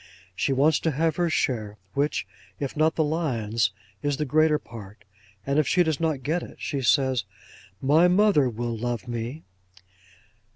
[0.35, 2.25] She wants to have her share, which,
[2.59, 3.69] if not the lion's,
[4.01, 5.03] is the greater part;
[5.45, 7.23] and if she does not get it, she says,
[7.83, 9.43] "My mother will love me."